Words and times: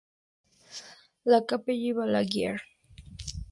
La 1.31 1.41
Capelle-Balaguier 1.41 2.55